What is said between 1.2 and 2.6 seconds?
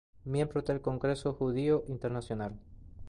Judío Internacional.